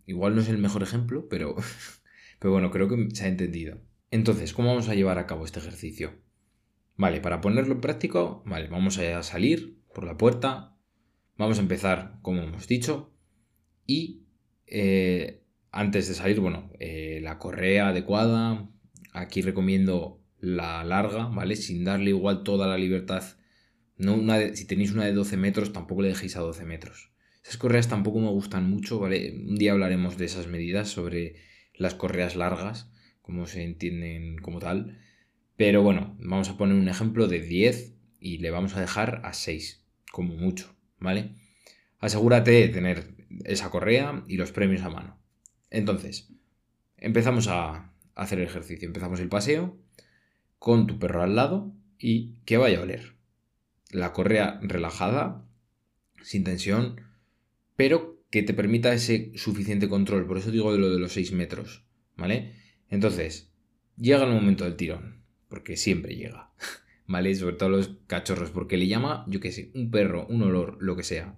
Igual 0.05 0.35
no 0.35 0.41
es 0.41 0.49
el 0.49 0.59
mejor 0.59 0.83
ejemplo, 0.83 1.27
pero, 1.29 1.55
pero 2.39 2.53
bueno, 2.53 2.69
creo 2.69 2.87
que 2.87 3.09
se 3.13 3.25
ha 3.25 3.27
entendido. 3.27 3.79
Entonces, 4.11 4.53
¿cómo 4.53 4.69
vamos 4.69 4.89
a 4.89 4.95
llevar 4.95 5.17
a 5.17 5.27
cabo 5.27 5.45
este 5.45 5.59
ejercicio? 5.59 6.13
Vale, 6.95 7.19
para 7.19 7.41
ponerlo 7.41 7.73
en 7.73 7.81
práctico, 7.81 8.43
vale, 8.45 8.67
vamos 8.67 8.97
a 8.97 9.23
salir 9.23 9.81
por 9.93 10.05
la 10.05 10.17
puerta, 10.17 10.77
vamos 11.37 11.57
a 11.57 11.61
empezar 11.61 12.19
como 12.21 12.43
hemos 12.43 12.67
dicho 12.67 13.13
y 13.85 14.23
eh, 14.67 15.43
antes 15.71 16.07
de 16.07 16.13
salir, 16.13 16.39
bueno, 16.39 16.71
eh, 16.79 17.19
la 17.21 17.37
correa 17.37 17.89
adecuada, 17.89 18.69
aquí 19.11 19.41
recomiendo 19.41 20.23
la 20.39 20.83
larga, 20.83 21.25
¿vale? 21.25 21.55
Sin 21.55 21.83
darle 21.83 22.11
igual 22.11 22.43
toda 22.43 22.67
la 22.67 22.77
libertad. 22.77 23.23
No 23.97 24.13
una 24.13 24.55
si 24.55 24.65
tenéis 24.65 24.91
una 24.91 25.05
de 25.05 25.13
12 25.13 25.37
metros, 25.37 25.73
tampoco 25.73 26.01
le 26.01 26.09
dejéis 26.09 26.37
a 26.37 26.41
12 26.41 26.63
metros. 26.65 27.11
Esas 27.43 27.57
correas 27.57 27.89
tampoco 27.89 28.19
me 28.19 28.29
gustan 28.29 28.69
mucho, 28.69 28.99
¿vale? 28.99 29.33
Un 29.33 29.55
día 29.55 29.73
hablaremos 29.73 30.17
de 30.17 30.25
esas 30.25 30.47
medidas 30.47 30.89
sobre 30.89 31.35
las 31.73 31.93
correas 31.93 32.35
largas 32.35 32.89
como 33.25 33.47
se 33.47 33.63
entienden 33.63 34.37
como 34.37 34.59
tal. 34.59 34.99
Pero 35.57 35.81
bueno, 35.81 36.15
vamos 36.19 36.49
a 36.49 36.57
poner 36.57 36.75
un 36.75 36.87
ejemplo 36.87 37.27
de 37.27 37.41
10 37.41 37.95
y 38.19 38.37
le 38.37 38.51
vamos 38.51 38.75
a 38.75 38.81
dejar 38.81 39.21
a 39.23 39.33
6, 39.33 39.83
como 40.11 40.35
mucho, 40.35 40.75
¿vale? 40.99 41.31
Asegúrate 41.99 42.51
de 42.51 42.69
tener 42.69 43.15
esa 43.43 43.71
correa 43.71 44.23
y 44.27 44.37
los 44.37 44.51
premios 44.51 44.83
a 44.83 44.89
mano. 44.89 45.17
Entonces, 45.71 46.29
empezamos 46.97 47.47
a 47.47 47.91
hacer 48.13 48.39
el 48.39 48.45
ejercicio. 48.45 48.87
Empezamos 48.87 49.19
el 49.19 49.29
paseo 49.29 49.75
con 50.59 50.85
tu 50.85 50.99
perro 50.99 51.23
al 51.23 51.35
lado 51.35 51.73
y 51.97 52.35
que 52.45 52.57
vaya 52.57 52.79
a 52.79 52.83
oler. 52.83 53.15
La 53.89 54.13
correa 54.13 54.59
relajada, 54.61 55.43
sin 56.21 56.43
tensión, 56.43 57.01
pero 57.75 58.21
que 58.29 58.43
te 58.43 58.53
permita 58.53 58.93
ese 58.93 59.31
suficiente 59.35 59.89
control. 59.89 60.27
Por 60.27 60.37
eso 60.37 60.51
digo 60.51 60.71
de 60.71 60.79
lo 60.79 60.91
de 60.91 60.99
los 60.99 61.13
6 61.13 61.31
metros, 61.31 61.85
¿vale? 62.15 62.64
Entonces, 62.95 63.51
llega 63.97 64.23
el 64.23 64.31
momento 64.31 64.63
del 64.63 64.77
tirón, 64.77 65.21
porque 65.49 65.75
siempre 65.75 66.15
llega, 66.15 66.53
¿vale? 67.07 67.35
Sobre 67.35 67.57
todo 67.57 67.67
los 67.67 67.97
cachorros, 68.07 68.51
porque 68.51 68.77
le 68.77 68.87
llama, 68.87 69.25
yo 69.27 69.41
qué 69.41 69.51
sé, 69.51 69.69
un 69.75 69.91
perro, 69.91 70.25
un 70.27 70.43
olor, 70.43 70.77
lo 70.79 70.95
que 70.95 71.03
sea. 71.03 71.37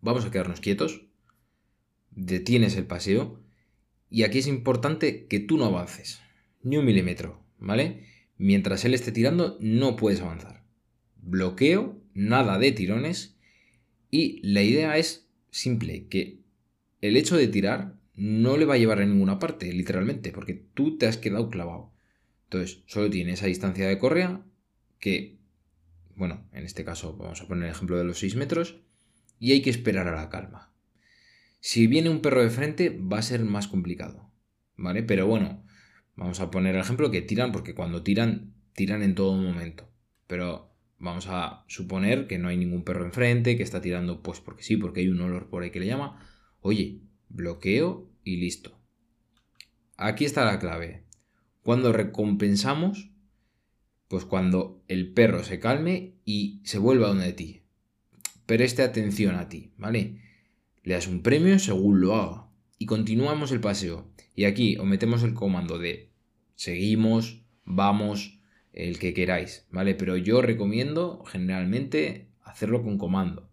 Vamos 0.00 0.24
a 0.24 0.32
quedarnos 0.32 0.60
quietos, 0.60 1.06
detienes 2.10 2.74
el 2.76 2.86
paseo, 2.86 3.40
y 4.10 4.24
aquí 4.24 4.38
es 4.38 4.48
importante 4.48 5.26
que 5.26 5.38
tú 5.38 5.58
no 5.58 5.66
avances, 5.66 6.20
ni 6.60 6.76
un 6.76 6.86
milímetro, 6.86 7.40
¿vale? 7.60 8.08
Mientras 8.36 8.84
él 8.84 8.94
esté 8.94 9.12
tirando, 9.12 9.58
no 9.60 9.94
puedes 9.94 10.20
avanzar. 10.22 10.64
Bloqueo, 11.18 12.02
nada 12.14 12.58
de 12.58 12.72
tirones, 12.72 13.36
y 14.10 14.40
la 14.42 14.62
idea 14.62 14.98
es 14.98 15.28
simple, 15.50 16.08
que 16.08 16.40
el 17.00 17.16
hecho 17.16 17.36
de 17.36 17.46
tirar 17.46 18.01
no 18.14 18.56
le 18.56 18.64
va 18.64 18.74
a 18.74 18.78
llevar 18.78 19.00
a 19.00 19.06
ninguna 19.06 19.38
parte, 19.38 19.72
literalmente, 19.72 20.32
porque 20.32 20.54
tú 20.54 20.98
te 20.98 21.06
has 21.06 21.16
quedado 21.16 21.50
clavado. 21.50 21.92
Entonces, 22.44 22.82
solo 22.86 23.08
tiene 23.10 23.32
esa 23.32 23.46
distancia 23.46 23.88
de 23.88 23.98
correa 23.98 24.44
que, 24.98 25.38
bueno, 26.14 26.46
en 26.52 26.64
este 26.64 26.84
caso 26.84 27.16
vamos 27.16 27.40
a 27.40 27.48
poner 27.48 27.64
el 27.64 27.70
ejemplo 27.70 27.96
de 27.96 28.04
los 28.04 28.18
6 28.18 28.36
metros, 28.36 28.82
y 29.38 29.52
hay 29.52 29.62
que 29.62 29.70
esperar 29.70 30.06
a 30.06 30.14
la 30.14 30.30
calma. 30.30 30.72
Si 31.58 31.88
viene 31.88 32.10
un 32.10 32.20
perro 32.20 32.42
de 32.42 32.50
frente, 32.50 32.90
va 32.90 33.18
a 33.18 33.22
ser 33.22 33.44
más 33.44 33.66
complicado, 33.66 34.30
¿vale? 34.76 35.02
Pero 35.02 35.26
bueno, 35.26 35.64
vamos 36.14 36.38
a 36.38 36.50
poner 36.50 36.76
el 36.76 36.80
ejemplo 36.80 37.10
que 37.10 37.22
tiran, 37.22 37.50
porque 37.50 37.74
cuando 37.74 38.02
tiran, 38.02 38.54
tiran 38.74 39.02
en 39.02 39.14
todo 39.14 39.36
momento. 39.36 39.90
Pero 40.28 40.72
vamos 40.98 41.26
a 41.28 41.64
suponer 41.66 42.28
que 42.28 42.38
no 42.38 42.48
hay 42.48 42.56
ningún 42.56 42.84
perro 42.84 43.04
enfrente, 43.04 43.56
que 43.56 43.64
está 43.64 43.80
tirando, 43.80 44.22
pues 44.22 44.40
porque 44.40 44.62
sí, 44.62 44.76
porque 44.76 45.00
hay 45.00 45.08
un 45.08 45.20
olor 45.20 45.48
por 45.50 45.64
ahí 45.64 45.70
que 45.70 45.80
le 45.80 45.86
llama. 45.86 46.24
Oye, 46.60 47.00
bloqueo 47.32 48.08
y 48.24 48.36
listo. 48.36 48.78
Aquí 49.96 50.24
está 50.24 50.44
la 50.44 50.58
clave. 50.58 51.04
Cuando 51.62 51.92
recompensamos, 51.92 53.10
pues 54.08 54.24
cuando 54.24 54.82
el 54.88 55.12
perro 55.12 55.44
se 55.44 55.60
calme 55.60 56.14
y 56.24 56.60
se 56.64 56.78
vuelva 56.78 57.08
donde 57.08 57.32
ti. 57.32 57.62
Preste 58.46 58.82
atención 58.82 59.36
a 59.36 59.48
ti, 59.48 59.72
¿vale? 59.78 60.20
Le 60.82 60.94
das 60.94 61.06
un 61.06 61.22
premio 61.22 61.58
según 61.58 62.00
lo 62.00 62.14
haga. 62.14 62.48
Y 62.78 62.86
continuamos 62.86 63.52
el 63.52 63.60
paseo. 63.60 64.10
Y 64.34 64.44
aquí 64.44 64.76
os 64.76 64.86
metemos 64.86 65.22
el 65.22 65.34
comando 65.34 65.78
de 65.78 66.10
seguimos, 66.56 67.44
vamos, 67.64 68.40
el 68.72 68.98
que 68.98 69.14
queráis, 69.14 69.66
¿vale? 69.70 69.94
Pero 69.94 70.16
yo 70.16 70.42
recomiendo 70.42 71.24
generalmente 71.24 72.28
hacerlo 72.42 72.82
con 72.82 72.98
comando, 72.98 73.50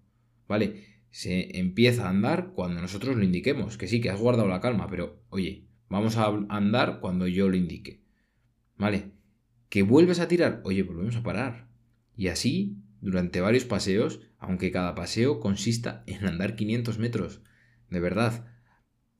¿vale? 0.47 0.85
Se 1.11 1.57
empieza 1.59 2.05
a 2.05 2.09
andar 2.09 2.51
cuando 2.53 2.81
nosotros 2.81 3.15
lo 3.15 3.23
indiquemos. 3.23 3.77
Que 3.77 3.87
sí, 3.87 4.01
que 4.01 4.09
has 4.09 4.19
guardado 4.19 4.47
la 4.47 4.61
calma, 4.61 4.87
pero 4.89 5.23
oye, 5.29 5.67
vamos 5.89 6.17
a 6.17 6.27
andar 6.49 6.99
cuando 6.99 7.27
yo 7.27 7.49
lo 7.49 7.55
indique. 7.55 8.01
¿Vale? 8.77 9.11
Que 9.69 9.83
vuelves 9.83 10.19
a 10.19 10.27
tirar, 10.27 10.61
oye, 10.63 10.83
volvemos 10.83 11.15
a 11.15 11.23
parar. 11.23 11.67
Y 12.15 12.27
así, 12.27 12.77
durante 13.01 13.41
varios 13.41 13.65
paseos, 13.65 14.21
aunque 14.37 14.71
cada 14.71 14.95
paseo 14.95 15.39
consista 15.39 16.03
en 16.07 16.25
andar 16.25 16.55
500 16.55 16.99
metros. 16.99 17.41
De 17.89 17.99
verdad. 17.99 18.45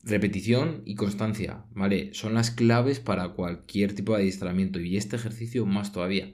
Repetición 0.02 0.82
y 0.86 0.96
constancia, 0.96 1.66
¿vale? 1.72 2.14
Son 2.14 2.34
las 2.34 2.52
claves 2.52 3.02
para 3.02 3.30
cualquier 3.30 3.94
tipo 3.94 4.14
de 4.14 4.22
adiestramiento 4.22 4.80
y 4.80 4.96
este 4.96 5.18
ejercicio 5.18 5.66
más 5.66 5.92
todavía. 5.92 6.34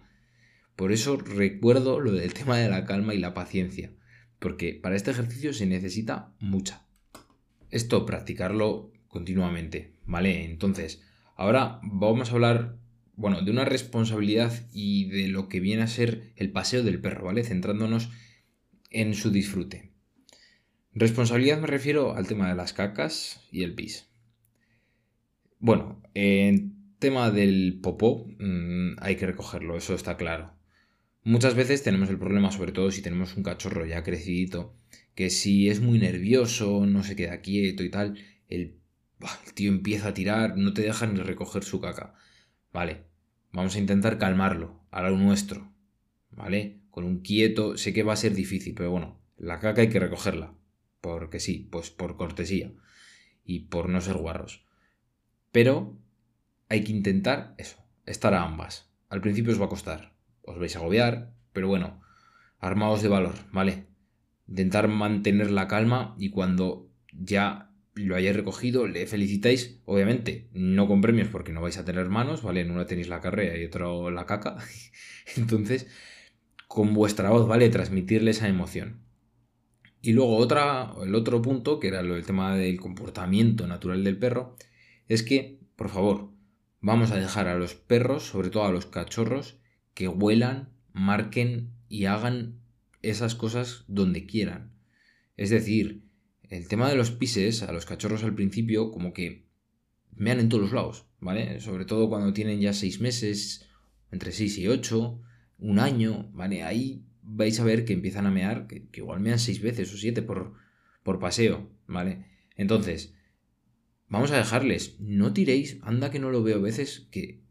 Por 0.76 0.92
eso 0.92 1.18
recuerdo 1.18 2.00
lo 2.00 2.12
del 2.12 2.34
tema 2.36 2.58
de 2.58 2.70
la 2.70 2.86
calma 2.86 3.16
y 3.16 3.18
la 3.18 3.34
paciencia, 3.34 3.92
porque 4.40 4.74
para 4.74 4.96
este 4.96 5.12
ejercicio 5.12 5.54
se 5.54 5.66
necesita 5.66 6.34
mucha. 6.40 6.86
Esto, 7.72 8.06
practicarlo 8.06 8.92
continuamente, 9.08 9.94
¿vale? 10.06 10.46
Entonces, 10.46 11.02
ahora 11.36 11.80
vamos 11.84 12.30
a 12.30 12.34
hablar, 12.34 12.78
bueno, 13.16 13.42
de 13.42 13.52
una 13.52 13.66
responsabilidad 13.66 14.68
y 14.72 15.10
de 15.10 15.28
lo 15.28 15.50
que 15.50 15.60
viene 15.60 15.84
a 15.84 15.88
ser 15.88 16.34
el 16.36 16.52
paseo 16.52 16.84
del 16.84 17.02
perro, 17.02 17.26
¿vale? 17.26 17.44
Centrándonos 17.44 18.10
en 18.92 19.14
su 19.14 19.32
disfrute. 19.32 19.92
Responsabilidad 20.94 21.60
me 21.60 21.68
refiero 21.68 22.16
al 22.16 22.28
tema 22.28 22.48
de 22.48 22.56
las 22.56 22.72
cacas 22.72 23.42
y 23.52 23.64
el 23.64 23.74
pis. 23.74 24.08
Bueno, 25.60 26.02
en 26.14 26.96
tema 27.00 27.32
del 27.32 27.80
popó 27.82 28.28
mm, 28.40 28.96
hay 29.00 29.16
que 29.16 29.26
recogerlo, 29.26 29.76
eso 29.76 29.96
está 29.96 30.16
claro. 30.16 30.54
Muchas 31.28 31.56
veces 31.56 31.82
tenemos 31.82 32.12
el 32.12 32.20
problema, 32.20 32.52
sobre 32.52 32.72
todo 32.72 32.92
si 32.92 33.02
tenemos 33.02 33.36
un 33.36 33.42
cachorro 33.42 33.84
ya 33.84 34.04
crecidito, 34.04 34.76
que 35.16 35.32
si 35.32 35.70
es 35.70 35.82
muy 35.82 35.98
nervioso, 35.98 36.86
no 36.86 37.02
se 37.02 37.16
queda 37.16 37.42
quieto 37.42 37.82
y 37.84 37.90
tal, 37.90 38.20
el, 38.48 38.78
tío 39.56 39.72
empieza 39.72 40.10
a 40.10 40.14
tirar, 40.14 40.56
no 40.56 40.72
te 40.72 40.84
deja 40.84 41.08
ni 41.08 41.20
recoger 41.20 41.64
su 41.64 41.82
caca. 41.82 42.14
Vale, 42.72 43.06
vamos 43.52 43.76
a 43.76 43.80
intentar 43.80 44.20
calmarlo, 44.20 44.80
a 44.92 45.02
lo 45.02 45.18
nuestro. 45.18 45.74
¿Vale? 46.30 46.82
Con 46.92 47.06
un 47.06 47.22
quieto, 47.22 47.76
sé 47.76 47.92
que 47.92 48.04
va 48.04 48.14
a 48.14 48.18
ser 48.18 48.36
difícil, 48.36 48.76
pero 48.76 48.92
bueno, 48.92 49.20
la 49.36 49.60
caca 49.60 49.82
hay 49.82 49.90
que 49.90 50.00
recogerla. 50.00 50.54
Porque 51.02 51.40
sí, 51.40 51.68
pues 51.72 51.90
por 51.90 52.18
cortesía. 52.18 52.72
Y 53.44 53.62
por 53.62 53.90
no 53.90 54.00
ser 54.00 54.18
guarros. 54.18 54.64
Pero 55.52 55.98
hay 56.70 56.84
que 56.84 56.92
intentar 56.92 57.56
eso, 57.58 57.84
estar 58.06 58.36
a 58.36 58.44
ambas. 58.44 58.92
Al 59.10 59.22
principio 59.22 59.54
os 59.54 59.60
va 59.60 59.66
a 59.66 59.70
costar, 59.70 60.15
os 60.46 60.58
vais 60.60 60.76
a 60.76 60.80
agobiar, 60.80 61.34
pero 61.54 61.68
bueno, 61.68 62.02
armaos 62.60 63.02
de 63.02 63.10
valor, 63.10 63.36
¿vale? 63.52 63.86
Intentar 64.48 64.88
mantener 64.88 65.52
la 65.52 65.68
calma 65.68 66.16
y 66.18 66.30
cuando 66.30 66.90
ya 67.12 67.72
lo 67.96 68.16
hayáis 68.16 68.36
recogido, 68.36 68.88
le 68.88 69.08
felicitáis, 69.08 69.80
obviamente, 69.86 70.50
no 70.54 70.88
con 70.88 71.02
premios 71.02 71.30
porque 71.30 71.54
no 71.54 71.62
vais 71.62 71.78
a 71.78 71.86
tener 71.86 72.10
manos, 72.10 72.44
¿vale? 72.44 72.62
En 72.62 72.72
una 72.72 72.86
tenéis 72.86 73.08
la 73.08 73.22
carrera 73.22 73.58
y 73.58 73.66
otro 73.66 74.12
la 74.12 74.26
caca. 74.26 74.58
Entonces, 75.38 75.88
con 76.68 76.94
vuestra 76.94 77.30
voz, 77.30 77.48
¿vale? 77.48 77.70
Transmitirle 77.70 78.32
esa 78.32 78.48
emoción. 78.50 79.02
Y 80.02 80.14
luego 80.14 80.38
otra, 80.38 80.92
el 81.02 81.16
otro 81.16 81.42
punto, 81.42 81.80
que 81.80 81.88
era 81.88 82.04
lo 82.04 82.16
del 82.16 82.26
tema 82.26 82.56
del 82.56 82.80
comportamiento 82.80 83.66
natural 83.66 84.04
del 84.04 84.20
perro, 84.20 84.56
es 85.08 85.24
que, 85.24 85.60
por 85.76 85.90
favor, 85.90 86.32
vamos 86.82 87.12
a 87.12 87.16
dejar 87.16 87.48
a 87.48 87.56
los 87.56 87.76
perros, 87.76 88.24
sobre 88.28 88.50
todo 88.50 88.66
a 88.66 88.72
los 88.72 88.86
cachorros, 88.86 89.58
que 89.96 90.08
huelan, 90.08 90.70
marquen 90.94 91.72
y 91.90 92.06
hagan 92.06 92.60
esas 93.02 93.34
cosas 93.34 93.86
donde 93.88 94.28
quieran. 94.28 94.72
Es 95.38 95.50
decir, 95.50 96.04
el 96.50 96.68
tema 96.68 96.90
de 96.90 96.96
los 96.96 97.10
pises, 97.12 97.64
a 97.64 97.72
los 97.72 97.88
cachorros 97.88 98.24
al 98.24 98.36
principio, 98.36 98.92
como 98.92 99.14
que 99.14 99.48
mean 100.16 100.40
en 100.40 100.50
todos 100.50 100.64
los 100.64 100.74
lados, 100.74 101.06
¿vale? 101.20 101.60
Sobre 101.60 101.86
todo 101.86 102.10
cuando 102.10 102.34
tienen 102.34 102.62
ya 102.62 102.74
seis 102.74 103.02
meses, 103.02 103.68
entre 104.12 104.32
seis 104.32 104.58
y 104.58 104.68
ocho, 104.68 105.22
un 105.58 105.80
año, 105.80 106.30
¿vale? 106.34 106.64
Ahí 106.64 107.06
vais 107.22 107.60
a 107.60 107.64
ver 107.64 107.86
que 107.86 107.94
empiezan 107.94 108.26
a 108.26 108.32
mear, 108.32 108.68
que, 108.68 108.88
igual 108.94 109.20
mean 109.20 109.40
seis 109.40 109.62
veces 109.62 109.94
o 109.94 109.98
siete 109.98 110.22
por, 110.22 110.54
por 111.04 111.20
paseo, 111.20 111.70
¿vale? 111.88 112.26
Entonces, 112.56 113.16
vamos 114.08 114.32
a 114.32 114.38
dejarles, 114.38 115.00
no 115.00 115.34
tiréis, 115.34 115.80
anda 115.82 116.12
que 116.12 116.20
no 116.20 116.32
lo 116.32 116.44
veo 116.44 116.58
a 116.58 116.62
veces, 116.62 117.08
que 117.12 117.42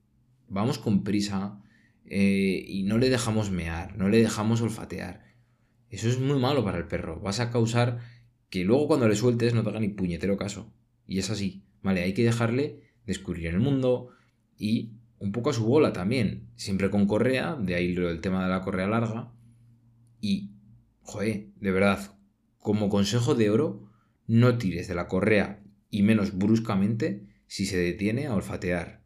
vamos 0.49 0.79
con 0.79 1.05
prisa, 1.05 1.61
eh, 2.07 2.65
y 2.67 2.85
no 2.85 2.99
le 2.99 3.11
dejamos 3.11 3.51
mear, 3.51 3.97
no 3.97 4.09
le 4.09 4.19
dejamos 4.19 4.61
olfatear. 4.61 5.25
Eso 5.89 6.09
es 6.09 6.19
muy 6.19 6.39
malo 6.39 6.65
para 6.65 6.79
el 6.79 6.87
perro. 6.87 7.21
Vas 7.21 7.41
a 7.41 7.51
causar 7.51 8.01
que 8.51 8.65
luego 8.65 8.89
cuando 8.89 9.09
le 9.09 9.17
sueltes 9.17 9.55
no 9.55 9.63
te 9.63 9.71
haga 9.71 9.81
ni 9.81 9.89
puñetero 9.89 10.37
caso. 10.37 10.73
Y 11.07 11.19
es 11.19 11.31
así, 11.31 11.65
¿vale? 11.83 12.03
Hay 12.03 12.15
que 12.15 12.25
dejarle 12.25 12.83
descubrir 13.07 13.47
el 13.47 13.61
mundo 13.61 14.11
y 14.57 14.93
un 15.19 15.33
poco 15.33 15.51
a 15.51 15.55
su 15.55 15.65
bola 15.65 15.93
también. 15.93 16.49
Siempre 16.57 16.91
con 16.91 17.07
correa, 17.07 17.57
de 17.61 17.75
ahí 17.75 17.95
el 17.95 18.21
tema 18.21 18.43
de 18.45 18.51
la 18.51 18.63
correa 18.63 18.89
larga. 18.89 19.33
Y, 20.21 20.53
joder, 21.03 21.49
de 21.61 21.71
verdad, 21.71 22.19
como 22.59 22.89
consejo 22.89 23.35
de 23.35 23.51
oro, 23.51 23.91
no 24.27 24.59
tires 24.59 24.89
de 24.89 24.95
la 24.95 25.07
correa 25.07 25.63
y 25.91 26.03
menos 26.03 26.37
bruscamente 26.37 27.27
si 27.47 27.67
se 27.67 27.77
detiene 27.77 28.27
a 28.27 28.35
olfatear. 28.35 29.04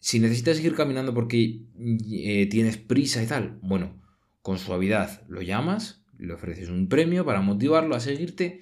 Si 0.00 0.20
necesitas 0.20 0.60
ir 0.60 0.74
caminando 0.74 1.14
porque 1.14 1.62
eh, 2.10 2.46
tienes 2.48 2.76
prisa 2.76 3.22
y 3.22 3.26
tal, 3.26 3.58
bueno, 3.62 4.00
con 4.42 4.58
suavidad 4.58 5.26
lo 5.28 5.42
llamas, 5.42 6.04
le 6.18 6.32
ofreces 6.34 6.68
un 6.68 6.88
premio 6.88 7.24
para 7.24 7.40
motivarlo 7.40 7.94
a 7.94 8.00
seguirte 8.00 8.60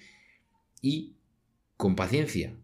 y 0.81 1.16
con 1.76 1.97
paciencia. 1.97 2.57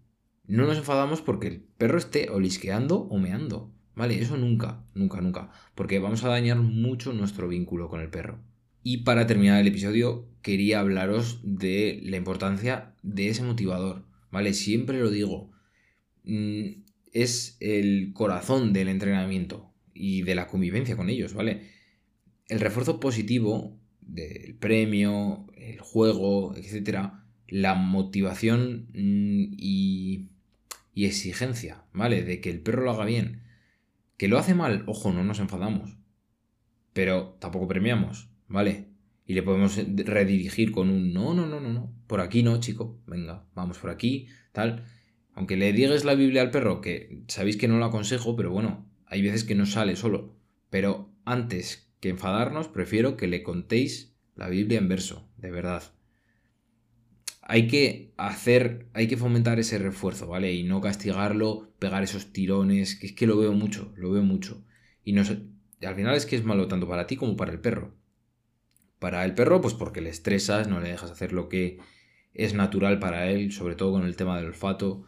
No 0.47 0.67
nos 0.67 0.79
enfadamos 0.79 1.23
porque 1.23 1.49
el 1.49 1.61
perro 1.61 1.99
esté 1.99 2.29
olisqueando 2.31 2.99
o 2.99 3.19
meando. 3.19 3.73
¿Vale? 3.95 4.21
Eso 4.21 4.39
nunca, 4.39 4.85
nunca, 4.95 5.21
nunca. 5.21 5.51
Porque 5.75 5.99
vamos 5.99 6.25
a 6.25 6.29
dañar 6.29 6.59
mucho 6.59 7.13
nuestro 7.13 7.49
vínculo 7.49 7.89
con 7.89 8.01
el 8.01 8.09
perro. 8.09 8.41
Y 8.83 8.99
para 8.99 9.27
terminar 9.27 9.61
el 9.61 9.69
episodio, 9.69 10.29
quería 10.41 10.81
hablaros 10.81 11.41
de 11.43 12.01
la 12.03 12.17
importancia 12.17 12.95
de 13.03 13.29
ese 13.29 13.43
motivador. 13.43 14.07
¿Vale? 14.31 14.55
Siempre 14.55 14.99
lo 14.99 15.11
digo. 15.11 15.51
Es 17.13 17.57
el 17.61 18.13
corazón 18.15 18.73
del 18.73 18.89
entrenamiento 18.89 19.73
y 19.95 20.23
de 20.23 20.35
la 20.35 20.47
convivencia 20.47 20.97
con 20.97 21.11
ellos, 21.11 21.35
¿vale? 21.35 21.69
El 22.49 22.61
refuerzo 22.61 23.01
positivo 23.01 23.79
del 24.01 24.55
premio, 24.57 25.47
el 25.55 25.81
juego, 25.81 26.57
etcétera, 26.57 27.25
la 27.47 27.75
motivación 27.75 28.89
mm, 28.95 29.55
y, 29.59 30.31
y 30.95 31.07
exigencia, 31.07 31.85
¿vale? 31.93 32.23
De 32.23 32.41
que 32.41 32.51
el 32.51 32.61
perro 32.61 32.83
lo 32.83 32.91
haga 32.93 33.05
bien. 33.05 33.43
Que 34.17 34.29
lo 34.29 34.39
hace 34.39 34.55
mal, 34.55 34.85
ojo, 34.87 35.13
no 35.13 35.25
nos 35.25 35.39
enfadamos. 35.39 35.99
Pero 36.93 37.37
tampoco 37.41 37.69
premiamos, 37.69 38.31
¿vale? 38.49 38.89
Y 39.27 39.35
le 39.35 39.43
podemos 39.43 39.77
redirigir 39.77 40.73
con 40.73 40.91
un 40.91 41.13
no, 41.13 41.35
no, 41.35 41.47
no, 41.47 41.61
no, 41.61 41.73
no. 41.73 41.95
Por 42.07 42.21
aquí 42.21 42.43
no, 42.43 42.59
chico. 42.61 43.01
Venga, 43.07 43.47
vamos 43.55 43.79
por 43.79 43.91
aquí, 43.91 44.29
tal. 44.53 44.85
Aunque 45.35 45.57
le 45.57 45.73
digas 45.73 46.05
la 46.05 46.15
Biblia 46.15 46.43
al 46.43 46.51
perro, 46.51 46.81
que 46.81 47.23
sabéis 47.29 47.57
que 47.57 47.69
no 47.69 47.79
lo 47.79 47.87
aconsejo, 47.87 48.37
pero 48.37 48.51
bueno, 48.51 48.87
hay 49.07 49.23
veces 49.23 49.45
que 49.45 49.55
no 49.55 49.67
sale 49.67 49.97
solo. 49.97 50.37
Pero 50.71 51.11
antes 51.25 51.91
que 52.01 52.11
enfadarnos, 52.11 52.69
prefiero 52.69 53.17
que 53.17 53.29
le 53.29 53.43
contéis 53.43 54.15
la 54.35 54.49
Biblia 54.49 54.79
en 54.79 54.89
verso, 54.89 55.29
de 55.39 55.51
verdad. 55.51 55.83
Hay 57.43 57.67
que 57.67 58.13
hacer, 58.17 58.89
hay 58.93 59.09
que 59.09 59.17
fomentar 59.17 59.59
ese 59.59 59.79
refuerzo, 59.79 60.29
¿vale? 60.29 60.53
Y 60.53 60.65
no 60.65 60.81
castigarlo, 60.81 61.73
pegar 61.79 62.03
esos 62.03 62.33
tirones, 62.33 62.97
que 62.97 63.07
es 63.07 63.13
que 63.13 63.27
lo 63.27 63.37
veo 63.37 63.53
mucho, 63.53 63.93
lo 63.97 64.11
veo 64.11 64.23
mucho. 64.23 64.65
Y 65.05 65.13
no 65.13 65.23
al 65.23 65.97
final 65.97 66.15
es 66.15 66.27
que 66.27 66.37
es 66.37 66.45
malo 66.45 66.69
tanto 66.69 66.89
para 66.89 67.07
ti 67.07 67.17
como 67.17 67.37
para 67.37 67.53
el 67.53 67.61
perro. 67.61 67.95
Para 68.99 69.25
el 69.25 69.35
perro, 69.35 69.61
pues 69.61 69.75
porque 69.75 70.01
le 70.01 70.11
estresas, 70.11 70.69
no 70.69 70.81
le 70.81 70.91
dejas 70.91 71.11
hacer 71.11 71.33
lo 71.33 71.49
que 71.49 71.79
es 72.35 72.55
natural 72.55 72.99
para 73.01 73.31
él, 73.31 73.53
sobre 73.53 73.75
todo 73.75 73.93
con 73.93 74.05
el 74.05 74.17
tema 74.17 74.37
del 74.37 74.47
olfato 74.47 75.05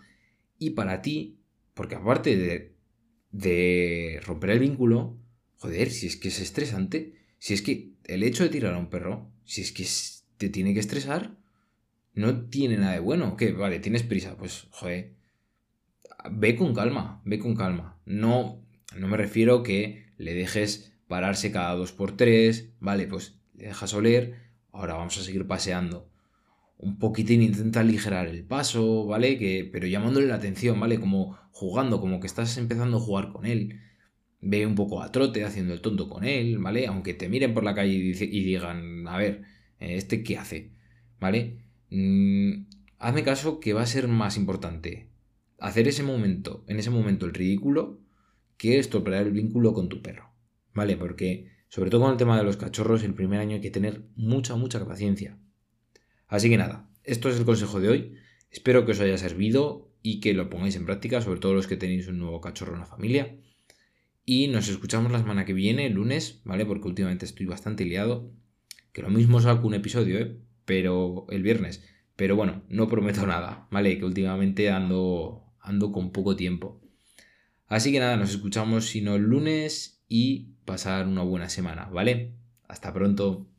y 0.58 0.70
para 0.70 1.02
ti, 1.02 1.38
porque 1.75 1.96
aparte 1.96 2.37
de, 3.30 4.20
romper 4.25 4.50
el 4.50 4.58
vínculo, 4.61 5.18
joder, 5.58 5.90
si 5.90 6.06
es 6.06 6.16
que 6.16 6.28
es 6.28 6.40
estresante, 6.40 7.14
si 7.38 7.54
es 7.54 7.62
que 7.62 7.92
el 8.04 8.23
hecho 8.23 8.44
de 8.44 8.50
tirar 8.50 8.75
a 8.75 8.78
un 8.78 8.90
perro, 8.90 9.30
si 9.44 9.62
es 9.62 9.73
que 9.73 9.87
te 10.38 10.49
tiene 10.49 10.75
que 10.75 10.80
estresar, 10.80 11.37
no 12.14 12.49
tiene 12.49 12.76
nada 12.76 12.92
de 12.92 13.00
bueno. 13.00 13.37
Que 13.37 13.52
vale, 13.52 13.80
tienes 13.80 14.02
prisa, 14.02 14.37
pues 14.37 14.66
joder, 14.70 15.14
ve 16.30 16.56
con 16.56 16.75
calma, 16.75 17.20
ve 17.25 17.38
con 17.38 17.56
calma. 17.56 17.99
No, 18.04 18.64
no 18.96 19.08
me 19.08 19.16
refiero 19.16 19.62
que 19.62 20.06
le 20.16 20.34
dejes 20.34 20.92
pararse 21.08 21.50
cada 21.50 21.75
dos 21.75 21.92
por 21.92 22.16
tres, 22.16 22.70
vale, 22.80 23.06
pues 23.06 23.38
le 23.54 23.66
dejas 23.66 23.94
oler, 23.94 24.40
ahora 24.73 24.94
vamos 24.94 25.18
a 25.18 25.23
seguir 25.23 25.46
paseando 25.46 26.13
un 26.78 26.98
poquitín 26.98 27.42
intenta 27.42 27.80
aligerar 27.80 28.26
el 28.26 28.44
paso, 28.44 29.06
¿vale? 29.06 29.38
Que, 29.38 29.68
pero 29.72 29.86
llamándole 29.86 30.26
la 30.26 30.36
atención, 30.36 30.78
¿vale? 30.80 31.00
Como 31.00 31.38
jugando, 31.50 32.00
como 32.00 32.20
que 32.20 32.26
estás 32.26 32.56
empezando 32.58 32.98
a 32.98 33.00
jugar 33.00 33.32
con 33.32 33.46
él. 33.46 33.80
Ve 34.40 34.66
un 34.66 34.74
poco 34.74 35.02
a 35.02 35.10
trote 35.10 35.44
haciendo 35.44 35.72
el 35.72 35.80
tonto 35.80 36.08
con 36.08 36.24
él, 36.24 36.58
¿vale? 36.58 36.86
Aunque 36.86 37.14
te 37.14 37.28
miren 37.28 37.54
por 37.54 37.64
la 37.64 37.74
calle 37.74 37.92
y, 37.94 38.44
digan, 38.44 39.08
a 39.08 39.16
ver, 39.16 39.42
eh, 39.80 39.96
¿este 39.96 40.22
qué 40.22 40.36
hace? 40.38 40.72
¿Vale? 41.20 41.64
Mm, 41.90 42.66
hazme 42.98 43.22
caso 43.22 43.60
que 43.60 43.72
va 43.72 43.82
a 43.82 43.86
ser 43.86 44.08
más 44.08 44.36
importante 44.36 45.08
hacer 45.58 45.88
ese 45.88 46.02
momento, 46.02 46.64
en 46.68 46.78
ese 46.78 46.90
momento 46.90 47.24
el 47.24 47.32
ridículo, 47.32 48.00
que 48.58 48.78
estropear 48.78 49.26
el 49.26 49.32
vínculo 49.32 49.72
con 49.72 49.88
tu 49.88 50.02
perro, 50.02 50.30
¿vale? 50.74 50.96
Porque, 50.96 51.48
sobre 51.68 51.90
todo 51.90 52.02
con 52.02 52.12
el 52.12 52.18
tema 52.18 52.36
de 52.36 52.44
los 52.44 52.58
cachorros, 52.58 53.02
el 53.02 53.14
primer 53.14 53.40
año 53.40 53.54
hay 53.54 53.60
que 53.62 53.70
tener 53.70 54.04
mucha, 54.16 54.56
mucha 54.56 54.84
paciencia 54.86 55.38
Así 56.34 56.50
que 56.50 56.56
nada, 56.56 56.90
esto 57.04 57.28
es 57.28 57.38
el 57.38 57.44
consejo 57.44 57.78
de 57.78 57.88
hoy. 57.88 58.14
Espero 58.50 58.84
que 58.84 58.90
os 58.90 58.98
haya 58.98 59.16
servido 59.18 59.94
y 60.02 60.18
que 60.18 60.34
lo 60.34 60.50
pongáis 60.50 60.74
en 60.74 60.84
práctica, 60.84 61.20
sobre 61.20 61.38
todo 61.38 61.54
los 61.54 61.68
que 61.68 61.76
tenéis 61.76 62.08
un 62.08 62.18
nuevo 62.18 62.40
cachorro 62.40 62.74
en 62.74 62.80
la 62.80 62.86
familia. 62.86 63.36
Y 64.24 64.48
nos 64.48 64.68
escuchamos 64.68 65.12
la 65.12 65.20
semana 65.20 65.44
que 65.44 65.52
viene, 65.52 65.86
el 65.86 65.92
lunes, 65.92 66.40
¿vale? 66.42 66.66
Porque 66.66 66.88
últimamente 66.88 67.24
estoy 67.24 67.46
bastante 67.46 67.84
liado. 67.84 68.32
Que 68.92 69.02
lo 69.02 69.10
mismo 69.10 69.40
saco 69.40 69.68
un 69.68 69.74
episodio, 69.74 70.18
¿eh? 70.18 70.36
Pero 70.64 71.26
el 71.30 71.44
viernes. 71.44 71.84
Pero 72.16 72.34
bueno, 72.34 72.64
no 72.68 72.88
prometo 72.88 73.24
nada, 73.28 73.68
¿vale? 73.70 73.96
Que 73.96 74.04
últimamente 74.04 74.70
ando, 74.70 75.44
ando 75.60 75.92
con 75.92 76.10
poco 76.10 76.34
tiempo. 76.34 76.82
Así 77.68 77.92
que 77.92 78.00
nada, 78.00 78.16
nos 78.16 78.30
escuchamos 78.30 78.86
sino 78.86 79.14
el 79.14 79.22
lunes 79.22 80.04
y 80.08 80.56
pasar 80.64 81.06
una 81.06 81.22
buena 81.22 81.48
semana, 81.48 81.84
¿vale? 81.84 82.34
Hasta 82.66 82.92
pronto. 82.92 83.53